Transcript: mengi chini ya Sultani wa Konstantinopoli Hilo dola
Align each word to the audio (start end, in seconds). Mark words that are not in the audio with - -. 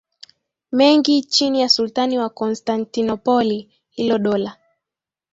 mengi 0.71 1.21
chini 1.23 1.61
ya 1.61 1.69
Sultani 1.69 2.17
wa 2.19 2.29
Konstantinopoli 2.29 3.69
Hilo 3.89 4.17
dola 4.17 4.57